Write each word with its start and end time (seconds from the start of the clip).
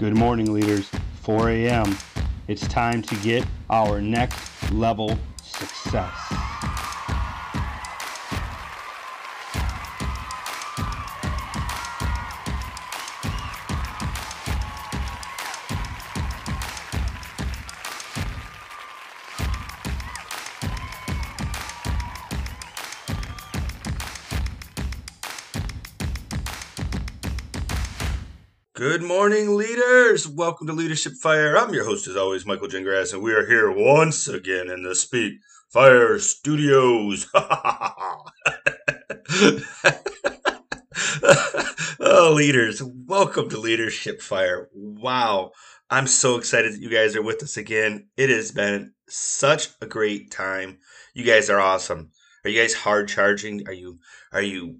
Good 0.00 0.16
morning, 0.16 0.54
leaders. 0.54 0.88
4 1.24 1.50
a.m. 1.50 1.94
It's 2.48 2.66
time 2.68 3.02
to 3.02 3.14
get 3.16 3.44
our 3.68 4.00
next 4.00 4.72
level 4.72 5.18
success. 5.42 6.39
Good 28.76 29.02
morning, 29.02 29.56
leaders. 29.56 30.28
Welcome 30.28 30.68
to 30.68 30.72
Leadership 30.72 31.14
Fire. 31.14 31.58
I'm 31.58 31.74
your 31.74 31.84
host, 31.84 32.06
as 32.06 32.14
always, 32.16 32.46
Michael 32.46 32.68
Jengrass, 32.68 33.12
and 33.12 33.20
we 33.20 33.32
are 33.32 33.44
here 33.44 33.68
once 33.68 34.28
again 34.28 34.70
in 34.70 34.84
the 34.84 34.94
Speak 34.94 35.40
Fire 35.70 36.20
Studios. 36.20 37.26
oh, 41.98 42.32
leaders, 42.32 42.80
welcome 42.80 43.48
to 43.48 43.58
Leadership 43.58 44.22
Fire. 44.22 44.68
Wow, 44.72 45.50
I'm 45.90 46.06
so 46.06 46.36
excited 46.36 46.72
that 46.72 46.80
you 46.80 46.90
guys 46.90 47.16
are 47.16 47.22
with 47.22 47.42
us 47.42 47.56
again. 47.56 48.06
It 48.16 48.30
has 48.30 48.52
been 48.52 48.92
such 49.08 49.70
a 49.80 49.86
great 49.86 50.30
time. 50.30 50.78
You 51.12 51.24
guys 51.24 51.50
are 51.50 51.58
awesome. 51.60 52.12
Are 52.44 52.50
you 52.50 52.60
guys 52.60 52.74
hard 52.74 53.08
charging? 53.08 53.66
Are 53.66 53.72
you 53.74 53.98
are 54.32 54.42
you 54.42 54.78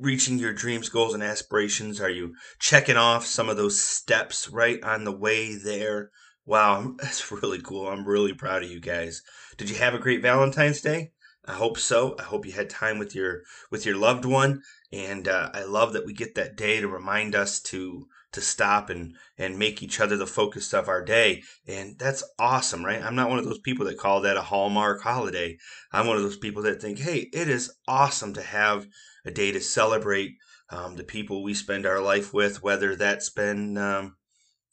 reaching 0.00 0.38
your 0.38 0.52
dreams, 0.52 0.88
goals, 0.88 1.14
and 1.14 1.22
aspirations? 1.22 2.00
Are 2.00 2.10
you 2.10 2.34
checking 2.58 2.96
off 2.96 3.26
some 3.26 3.48
of 3.48 3.56
those 3.56 3.80
steps 3.80 4.48
right 4.48 4.82
on 4.82 5.04
the 5.04 5.16
way 5.16 5.56
there? 5.56 6.10
Wow, 6.46 6.94
that's 6.98 7.30
really 7.30 7.60
cool. 7.60 7.88
I'm 7.88 8.06
really 8.06 8.32
proud 8.32 8.62
of 8.62 8.70
you 8.70 8.80
guys. 8.80 9.22
Did 9.56 9.70
you 9.70 9.76
have 9.76 9.94
a 9.94 9.98
great 9.98 10.22
Valentine's 10.22 10.80
Day? 10.80 11.12
I 11.50 11.54
hope 11.54 11.78
so. 11.78 12.14
I 12.16 12.22
hope 12.22 12.46
you 12.46 12.52
had 12.52 12.70
time 12.70 13.00
with 13.00 13.12
your 13.12 13.42
with 13.72 13.84
your 13.84 13.96
loved 13.96 14.24
one, 14.24 14.62
and 14.92 15.26
uh, 15.26 15.50
I 15.52 15.64
love 15.64 15.92
that 15.94 16.06
we 16.06 16.12
get 16.12 16.36
that 16.36 16.54
day 16.54 16.80
to 16.80 16.86
remind 16.86 17.34
us 17.34 17.58
to 17.62 18.06
to 18.30 18.40
stop 18.40 18.88
and 18.88 19.16
and 19.36 19.58
make 19.58 19.82
each 19.82 19.98
other 19.98 20.16
the 20.16 20.28
focus 20.28 20.72
of 20.72 20.88
our 20.88 21.04
day, 21.04 21.42
and 21.66 21.98
that's 21.98 22.22
awesome, 22.38 22.84
right? 22.84 23.02
I'm 23.02 23.16
not 23.16 23.30
one 23.30 23.40
of 23.40 23.46
those 23.46 23.58
people 23.58 23.84
that 23.86 23.98
call 23.98 24.20
that 24.20 24.36
a 24.36 24.42
hallmark 24.42 25.02
holiday. 25.02 25.58
I'm 25.90 26.06
one 26.06 26.16
of 26.16 26.22
those 26.22 26.38
people 26.38 26.62
that 26.62 26.80
think, 26.80 27.00
hey, 27.00 27.28
it 27.32 27.48
is 27.48 27.72
awesome 27.88 28.32
to 28.34 28.42
have 28.42 28.86
a 29.24 29.32
day 29.32 29.50
to 29.50 29.60
celebrate 29.60 30.36
um, 30.70 30.94
the 30.94 31.02
people 31.02 31.42
we 31.42 31.54
spend 31.54 31.84
our 31.84 32.00
life 32.00 32.32
with, 32.32 32.62
whether 32.62 32.94
that's 32.94 33.28
been 33.28 33.76
um, 33.76 34.14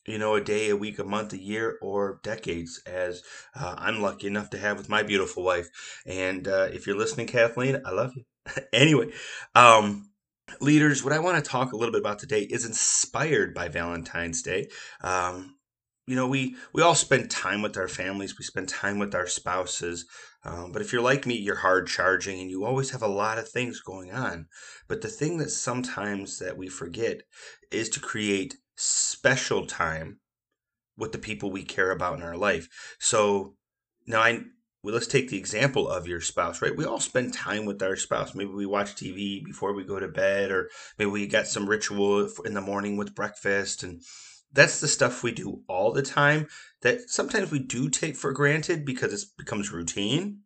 you 0.08 0.18
know, 0.18 0.36
a 0.36 0.42
day, 0.42 0.70
a 0.70 0.76
week, 0.76 1.00
a 1.00 1.04
month, 1.04 1.34
a 1.34 1.38
year, 1.38 1.78
or 1.82 2.20
decades, 2.24 2.82
as 2.88 3.22
uh, 3.56 3.76
I'm 3.78 4.02
lucky 4.02 4.28
enough 4.28 4.50
to 4.52 4.58
have 4.58 4.78
with 4.78 4.90
my 4.90 5.04
beautiful 5.04 5.44
wife. 5.44 5.68
And 6.06 6.48
uh, 6.48 6.70
if 6.72 6.88
you're 6.88 6.98
listening, 6.98 7.28
Kathleen, 7.28 7.82
I 7.86 7.92
love 7.92 8.14
you. 8.16 8.24
anyway, 8.74 9.12
um, 9.54 10.10
leaders, 10.62 11.04
what 11.04 11.14
I 11.14 11.20
want 11.20 11.44
to 11.44 11.50
talk 11.50 11.74
a 11.74 11.78
little 11.78 11.92
bit 11.92 12.02
about 12.02 12.20
today 12.20 12.42
is 12.42 12.66
inspired 12.66 13.54
by 13.54 13.68
Valentine's 13.68 14.42
Day. 14.42 14.70
Um, 15.02 15.56
you 16.08 16.16
know, 16.16 16.28
we 16.28 16.56
we 16.74 16.82
all 16.82 16.96
spend 16.96 17.30
time 17.30 17.62
with 17.62 17.76
our 17.76 17.90
families. 17.90 18.38
We 18.40 18.46
spend 18.46 18.70
time 18.70 18.98
with 18.98 19.14
our 19.14 19.28
spouses. 19.28 20.06
Um, 20.46 20.72
but 20.72 20.82
if 20.82 20.94
you're 20.94 21.02
like 21.02 21.26
me, 21.26 21.36
you're 21.36 21.58
hard 21.58 21.88
charging 21.88 22.40
and 22.40 22.50
you 22.50 22.64
always 22.64 22.92
have 22.92 23.02
a 23.02 23.08
lot 23.08 23.38
of 23.38 23.50
things 23.50 23.82
going 23.82 24.14
on. 24.14 24.48
But 24.88 25.02
the 25.02 25.10
thing 25.10 25.38
that 25.40 25.50
sometimes 25.50 26.40
that 26.40 26.56
we 26.58 26.70
forget 26.70 27.24
is 27.70 27.90
to 27.90 28.00
create 28.00 28.56
special 29.18 29.66
time 29.66 30.20
with 30.96 31.12
the 31.12 31.18
people 31.18 31.52
we 31.52 31.64
care 31.64 31.92
about 31.92 32.18
in 32.18 32.24
our 32.24 32.38
life. 32.38 32.70
So 33.00 33.56
now 34.06 34.22
I 34.22 34.42
well, 34.84 34.94
let's 34.94 35.08
take 35.08 35.30
the 35.30 35.38
example 35.38 35.90
of 35.90 36.08
your 36.08 36.22
spouse, 36.22 36.62
right? 36.62 36.76
We 36.76 36.86
all 36.86 37.00
spend 37.00 37.34
time 37.34 37.66
with 37.66 37.82
our 37.82 37.96
spouse. 37.96 38.36
Maybe 38.36 38.52
we 38.52 38.66
watch 38.66 38.96
TV 38.96 39.44
before 39.44 39.74
we 39.74 39.84
go 39.84 40.00
to 40.00 40.08
bed, 40.08 40.52
or 40.52 40.70
maybe 40.98 41.12
we 41.12 41.28
got 41.28 41.48
some 41.48 41.68
ritual 41.68 42.30
in 42.46 42.54
the 42.54 42.62
morning 42.62 42.96
with 42.96 43.16
breakfast. 43.16 43.84
And 43.84 44.02
that's 44.54 44.80
the 44.80 44.88
stuff 44.88 45.24
we 45.24 45.32
do 45.32 45.62
all 45.68 45.92
the 45.92 46.04
time 46.04 46.48
that 46.84 47.10
sometimes 47.10 47.52
we 47.52 47.60
do 47.60 47.90
take 47.90 48.16
for 48.16 48.32
granted 48.32 48.86
because 48.86 49.12
it 49.12 49.28
becomes 49.38 49.74
routine. 49.74 50.42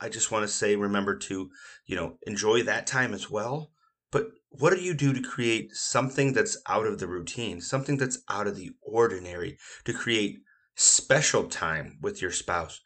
I 0.00 0.08
just 0.08 0.32
want 0.32 0.42
to 0.42 0.52
say, 0.52 0.74
remember 0.74 1.16
to, 1.18 1.50
you 1.84 1.96
know, 1.96 2.18
enjoy 2.26 2.62
that 2.64 2.86
time 2.86 3.14
as 3.14 3.30
well. 3.30 3.70
But 4.16 4.30
what 4.48 4.74
do 4.74 4.80
you 4.80 4.94
do 4.94 5.12
to 5.12 5.20
create 5.20 5.72
something 5.74 6.32
that's 6.32 6.56
out 6.66 6.86
of 6.86 6.98
the 6.98 7.06
routine, 7.06 7.60
something 7.60 7.98
that's 7.98 8.22
out 8.30 8.46
of 8.46 8.56
the 8.56 8.70
ordinary, 8.80 9.58
to 9.84 9.92
create 9.92 10.38
special 10.74 11.48
time 11.48 11.98
with 12.00 12.22
your 12.22 12.30
spouse? 12.30 12.80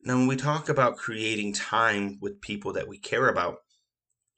Now, 0.00 0.16
when 0.16 0.26
we 0.26 0.36
talk 0.36 0.70
about 0.70 0.96
creating 0.96 1.52
time 1.52 2.16
with 2.22 2.40
people 2.40 2.72
that 2.72 2.88
we 2.88 2.96
care 2.96 3.28
about, 3.28 3.56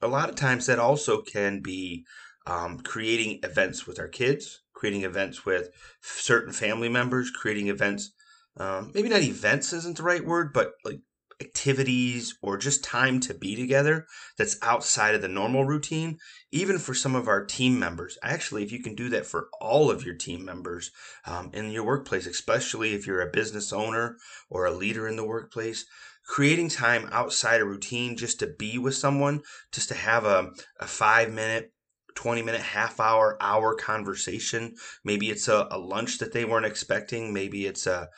a 0.02 0.08
lot 0.08 0.28
of 0.28 0.34
times 0.34 0.66
that 0.66 0.80
also 0.80 1.22
can 1.22 1.60
be 1.60 2.04
um, 2.44 2.80
creating 2.80 3.38
events 3.44 3.86
with 3.86 4.00
our 4.00 4.08
kids, 4.08 4.62
creating 4.74 5.04
events 5.04 5.46
with 5.46 5.68
certain 6.00 6.52
family 6.52 6.88
members, 6.88 7.30
creating 7.30 7.68
events. 7.68 8.10
Um, 8.56 8.90
maybe 8.92 9.10
not 9.10 9.22
events 9.22 9.72
isn't 9.72 9.98
the 9.98 10.02
right 10.02 10.26
word, 10.26 10.52
but 10.52 10.72
like 10.84 11.02
activities 11.40 12.36
or 12.42 12.56
just 12.56 12.84
time 12.84 13.20
to 13.20 13.34
be 13.34 13.56
together 13.56 14.06
that's 14.36 14.58
outside 14.62 15.14
of 15.14 15.22
the 15.22 15.28
normal 15.28 15.64
routine, 15.64 16.18
even 16.52 16.78
for 16.78 16.94
some 16.94 17.14
of 17.14 17.28
our 17.28 17.44
team 17.44 17.78
members. 17.78 18.18
Actually, 18.22 18.62
if 18.62 18.72
you 18.72 18.82
can 18.82 18.94
do 18.94 19.08
that 19.08 19.26
for 19.26 19.48
all 19.60 19.90
of 19.90 20.04
your 20.04 20.14
team 20.14 20.44
members 20.44 20.90
um, 21.26 21.50
in 21.52 21.70
your 21.70 21.84
workplace, 21.84 22.26
especially 22.26 22.94
if 22.94 23.06
you're 23.06 23.22
a 23.22 23.30
business 23.30 23.72
owner 23.72 24.16
or 24.48 24.66
a 24.66 24.72
leader 24.72 25.08
in 25.08 25.16
the 25.16 25.26
workplace, 25.26 25.86
creating 26.26 26.68
time 26.68 27.08
outside 27.12 27.60
a 27.60 27.64
routine 27.64 28.16
just 28.16 28.38
to 28.38 28.46
be 28.58 28.78
with 28.78 28.94
someone, 28.94 29.40
just 29.72 29.88
to 29.88 29.94
have 29.94 30.24
a, 30.24 30.50
a 30.78 30.86
five 30.86 31.32
minute, 31.32 31.72
20 32.14 32.42
minute, 32.42 32.60
half 32.60 33.00
hour, 33.00 33.36
hour 33.40 33.74
conversation. 33.74 34.74
Maybe 35.04 35.30
it's 35.30 35.48
a, 35.48 35.66
a 35.70 35.78
lunch 35.78 36.18
that 36.18 36.32
they 36.32 36.44
weren't 36.44 36.66
expecting. 36.66 37.32
Maybe 37.32 37.66
it's 37.66 37.86
a 37.86 38.08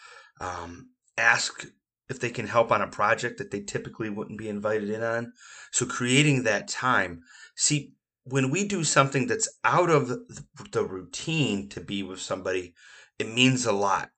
um, 0.41 0.91
ask 1.17 1.67
if 2.13 2.21
they 2.21 2.31
can 2.31 2.47
help 2.47 2.71
on 2.71 2.83
a 2.83 2.87
project 2.87 3.39
that 3.39 3.51
they 3.51 3.61
typically 3.61 4.11
wouldn't 4.11 4.39
be 4.39 4.49
invited 4.49 4.91
in 4.91 5.03
on. 5.03 5.33
So 5.71 5.87
creating 5.87 6.43
that 6.43 6.69
time. 6.69 7.23
See, 7.57 7.95
when 8.25 8.51
we 8.51 8.69
do 8.69 8.85
something 8.85 9.27
that's 9.27 9.49
out 9.65 9.91
of 9.91 10.09
the 10.71 10.85
routine 10.85 11.71
to 11.71 11.81
be 11.81 12.03
with 12.03 12.21
somebody, 12.21 12.75
it 13.19 13.33
means 13.33 13.65
a 13.65 13.73
lot. 13.73 14.11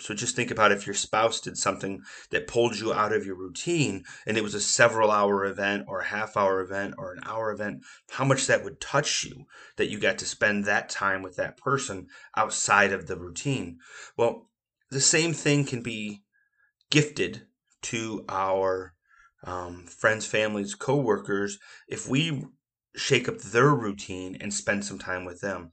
So 0.00 0.14
just 0.14 0.34
think 0.36 0.50
about 0.50 0.72
if 0.72 0.86
your 0.86 0.94
spouse 0.94 1.40
did 1.40 1.58
something 1.58 2.02
that 2.30 2.46
pulled 2.46 2.78
you 2.78 2.92
out 2.92 3.12
of 3.12 3.26
your 3.26 3.34
routine 3.34 4.04
and 4.26 4.38
it 4.38 4.42
was 4.42 4.54
a 4.54 4.60
several 4.60 5.10
hour 5.10 5.44
event 5.44 5.84
or 5.88 6.00
a 6.00 6.06
half 6.06 6.36
hour 6.36 6.60
event 6.60 6.94
or 6.96 7.12
an 7.12 7.20
hour 7.26 7.50
event, 7.50 7.82
how 8.10 8.24
much 8.24 8.46
that 8.46 8.64
would 8.64 8.80
touch 8.80 9.24
you 9.24 9.44
that 9.76 9.90
you 9.90 9.98
got 9.98 10.18
to 10.18 10.24
spend 10.24 10.64
that 10.64 10.88
time 10.88 11.20
with 11.20 11.36
that 11.36 11.58
person 11.58 12.06
outside 12.36 12.92
of 12.92 13.08
the 13.08 13.18
routine. 13.18 13.78
Well, 14.16 14.48
the 14.90 15.00
same 15.00 15.34
thing 15.34 15.64
can 15.64 15.82
be 15.82 16.22
gifted 16.90 17.42
to 17.82 18.24
our 18.28 18.94
um, 19.44 19.86
friends, 19.86 20.26
families, 20.26 20.74
coworkers 20.74 21.58
if 21.88 22.08
we 22.08 22.44
shake 22.94 23.28
up 23.28 23.38
their 23.38 23.70
routine 23.70 24.36
and 24.40 24.52
spend 24.52 24.84
some 24.84 24.98
time 24.98 25.24
with 25.24 25.40
them. 25.40 25.70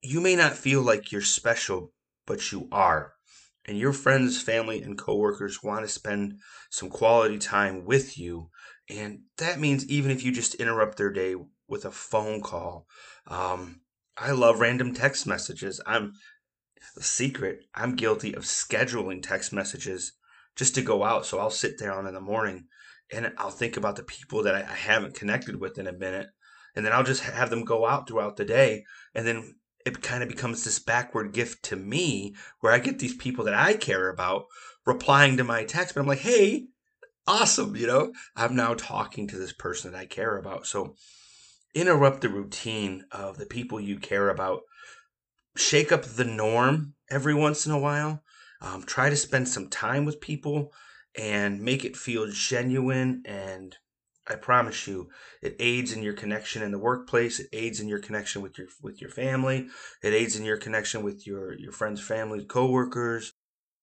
You 0.00 0.20
may 0.20 0.36
not 0.36 0.52
feel 0.54 0.82
like 0.82 1.10
you're 1.10 1.20
special, 1.20 1.92
but 2.26 2.52
you 2.52 2.68
are. 2.70 3.14
And 3.66 3.76
your 3.76 3.92
friends, 3.92 4.40
family, 4.40 4.80
and 4.80 4.96
coworkers 4.96 5.62
want 5.62 5.84
to 5.84 5.88
spend 5.92 6.38
some 6.70 6.88
quality 6.88 7.38
time 7.38 7.84
with 7.84 8.16
you. 8.16 8.50
And 8.88 9.22
that 9.38 9.58
means 9.58 9.84
even 9.88 10.12
if 10.12 10.22
you 10.22 10.30
just 10.30 10.54
interrupt 10.54 10.96
their 10.96 11.10
day 11.10 11.34
with 11.66 11.84
a 11.84 11.90
phone 11.90 12.40
call. 12.40 12.86
Um, 13.26 13.80
I 14.16 14.30
love 14.30 14.60
random 14.60 14.94
text 14.94 15.26
messages. 15.26 15.80
I'm 15.84 16.12
the 16.94 17.02
secret. 17.02 17.64
I'm 17.74 17.96
guilty 17.96 18.34
of 18.34 18.44
scheduling 18.44 19.22
text 19.22 19.52
messages 19.52 20.12
just 20.56 20.74
to 20.74 20.82
go 20.82 21.04
out. 21.04 21.26
So 21.26 21.38
I'll 21.38 21.50
sit 21.50 21.78
down 21.78 22.06
in 22.06 22.14
the 22.14 22.20
morning 22.20 22.66
and 23.12 23.32
I'll 23.38 23.50
think 23.50 23.76
about 23.76 23.96
the 23.96 24.02
people 24.02 24.42
that 24.44 24.54
I, 24.54 24.62
haven't 24.62 25.14
connected 25.14 25.60
with 25.60 25.78
in 25.78 25.86
a 25.86 25.92
minute. 25.92 26.28
And 26.74 26.84
then 26.84 26.92
I'll 26.92 27.04
just 27.04 27.22
have 27.22 27.50
them 27.50 27.64
go 27.64 27.86
out 27.86 28.08
throughout 28.08 28.36
the 28.36 28.44
day. 28.44 28.84
And 29.14 29.26
then 29.26 29.54
it 29.84 30.02
kind 30.02 30.22
of 30.22 30.28
becomes 30.28 30.64
this 30.64 30.78
backward 30.78 31.32
gift 31.32 31.64
to 31.66 31.76
me 31.76 32.34
where 32.60 32.72
I 32.72 32.78
get 32.78 32.98
these 32.98 33.14
people 33.14 33.44
that 33.44 33.54
I 33.54 33.74
care 33.74 34.08
about 34.08 34.46
replying 34.84 35.36
to 35.36 35.44
my 35.44 35.64
text. 35.64 35.94
But 35.94 36.00
I'm 36.00 36.06
like, 36.06 36.18
hey, 36.18 36.66
awesome. 37.26 37.76
You 37.76 37.86
know, 37.86 38.12
I'm 38.34 38.56
now 38.56 38.74
talking 38.74 39.28
to 39.28 39.38
this 39.38 39.52
person 39.52 39.92
that 39.92 39.98
I 39.98 40.06
care 40.06 40.36
about. 40.36 40.66
So 40.66 40.96
interrupt 41.74 42.22
the 42.22 42.28
routine 42.28 43.04
of 43.12 43.36
the 43.38 43.46
people 43.46 43.80
you 43.80 43.98
care 43.98 44.30
about. 44.30 44.62
Shake 45.56 45.90
up 45.90 46.04
the 46.04 46.24
norm 46.24 46.94
every 47.10 47.34
once 47.34 47.66
in 47.66 47.72
a 47.72 47.78
while 47.78 48.22
um, 48.60 48.82
try 48.82 49.10
to 49.10 49.16
spend 49.16 49.48
some 49.48 49.68
time 49.68 50.04
with 50.04 50.20
people 50.20 50.72
and 51.16 51.62
make 51.62 51.84
it 51.84 51.96
feel 51.96 52.26
genuine 52.30 53.22
and 53.24 53.76
I 54.28 54.34
promise 54.34 54.88
you, 54.88 55.10
it 55.40 55.54
aids 55.60 55.92
in 55.92 56.02
your 56.02 56.12
connection 56.12 56.60
in 56.60 56.72
the 56.72 56.80
workplace. 56.80 57.38
It 57.38 57.48
aids 57.52 57.78
in 57.78 57.86
your 57.86 58.00
connection 58.00 58.42
with 58.42 58.58
your 58.58 58.66
with 58.82 59.00
your 59.00 59.08
family. 59.08 59.68
It 60.02 60.14
aids 60.14 60.34
in 60.34 60.44
your 60.44 60.56
connection 60.56 61.04
with 61.04 61.28
your 61.28 61.56
your 61.56 61.70
friends, 61.70 62.00
family, 62.00 62.44
coworkers. 62.44 63.34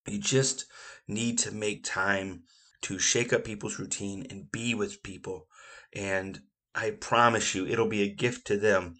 You 0.05 0.19
just 0.19 0.65
need 1.07 1.39
to 1.39 1.53
make 1.53 1.85
time 1.85 2.43
to 2.81 2.99
shake 2.99 3.31
up 3.31 3.45
people's 3.45 3.79
routine 3.79 4.27
and 4.29 4.51
be 4.51 4.75
with 4.75 5.01
people. 5.01 5.47
And 5.93 6.41
I 6.75 6.91
promise 6.91 7.55
you, 7.55 7.65
it'll 7.65 7.87
be 7.87 8.01
a 8.01 8.13
gift 8.13 8.45
to 8.47 8.57
them. 8.57 8.95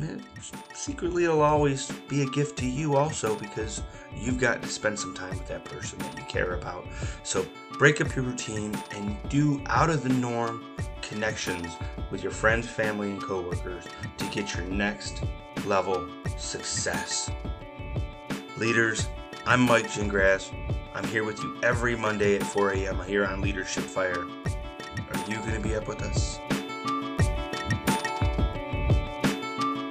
Eh, 0.00 0.16
secretly, 0.74 1.24
it'll 1.24 1.42
always 1.42 1.90
be 2.08 2.22
a 2.22 2.26
gift 2.26 2.58
to 2.58 2.66
you 2.66 2.96
also 2.96 3.36
because 3.36 3.82
you've 4.14 4.38
got 4.38 4.62
to 4.62 4.68
spend 4.68 4.98
some 4.98 5.14
time 5.14 5.30
with 5.30 5.48
that 5.48 5.64
person 5.64 5.98
that 5.98 6.16
you 6.16 6.24
care 6.24 6.54
about. 6.54 6.86
So 7.22 7.44
break 7.78 8.00
up 8.00 8.14
your 8.14 8.24
routine 8.24 8.76
and 8.92 9.16
do 9.28 9.62
out 9.66 9.90
of 9.90 10.02
the 10.02 10.08
norm 10.08 10.64
connections 11.02 11.66
with 12.10 12.22
your 12.22 12.32
friends, 12.32 12.68
family, 12.68 13.10
and 13.10 13.22
coworkers 13.22 13.84
to 14.18 14.24
get 14.26 14.54
your 14.54 14.64
next 14.64 15.22
level 15.66 16.08
success. 16.38 17.30
Leaders, 18.56 19.08
I'm 19.46 19.60
Mike 19.62 19.88
Gingrass. 19.90 20.52
I'm 20.94 21.04
here 21.04 21.24
with 21.24 21.38
you 21.42 21.58
every 21.62 21.96
Monday 21.96 22.36
at 22.36 22.42
4 22.42 22.72
a.m. 22.72 23.02
here 23.04 23.24
on 23.24 23.40
Leadership 23.40 23.84
Fire. 23.84 24.20
Are 24.20 25.28
you 25.28 25.36
going 25.38 25.54
to 25.54 25.60
be 25.60 25.74
up 25.74 25.88
with 25.88 26.02
us? 26.02 26.38